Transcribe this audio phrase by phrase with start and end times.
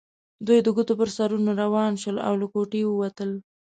[0.47, 3.31] دوی د ګوتو پر سرونو روان شول او له کوټې ووتل.